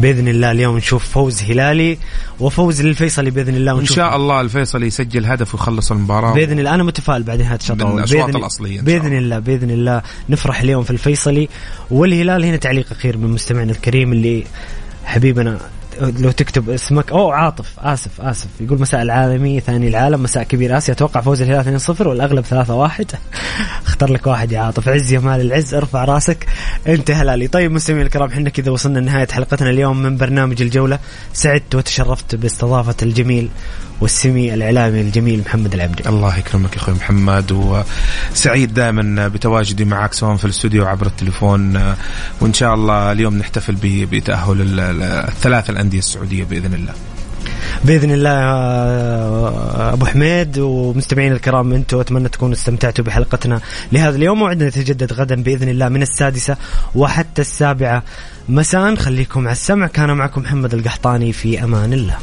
[0.00, 1.98] بإذن الله اليوم نشوف فوز هلالي
[2.40, 6.82] وفوز للفيصلي بإذن الله ونشوف شاء الله الفيصلي يسجل هدف ويخلص المباراة بإذن الله أنا
[6.82, 9.18] متفائل بعد نهايه الشوط الأول باذن الأصلية الله.
[9.18, 11.48] الله بإذن الله نفرح اليوم في الفيصلي
[11.90, 14.44] والهلال هنا تعليق أخير من مستمعنا الكريم اللي
[15.04, 15.58] حبيبنا
[16.00, 18.46] لو تكتب اسمك اوه عاطف آسف آسف.
[18.60, 20.94] يقول مساء العالمي ثاني العالم مساء كبير آسيا.
[20.94, 23.04] أتوقع فوز الهلال 2-0 والأغلب 3-1
[23.86, 24.88] اختار لك واحد يا عاطف.
[24.88, 26.46] عز يا مال العز ارفع راسك.
[26.86, 27.46] أنت هلالي.
[27.46, 30.98] طيب مستمعينا الكرام إحنا كذا وصلنا لنهاية حلقتنا اليوم من برنامج الجولة.
[31.32, 33.48] سعدت وتشرفت باستضافة الجميل
[34.00, 36.08] والسمي الإعلامي الجميل محمد العبدي.
[36.08, 37.52] الله يكرمك يا أخوي محمد
[38.32, 41.76] وسعيد دائما بتواجدي معك سواء في الاستوديو عبر التليفون
[42.40, 46.92] وإن شاء الله اليوم نحتفل بتأهل ال- ال- الثلاث الأندية السعودية بإذن الله.
[47.84, 53.60] بإذن الله آه، أبو حميد ومستمعينا الكرام أنتم أتمنى تكونوا استمتعتوا بحلقتنا
[53.92, 56.56] لهذا اليوم موعدنا يتجدد غدا بإذن الله من السادسة
[56.94, 58.02] وحتى السابعة.
[58.48, 59.86] مساء خليكم على السمع.
[59.86, 62.16] كان معكم محمد القحطاني في أمان الله.